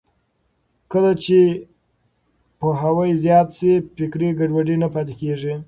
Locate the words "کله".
0.91-1.11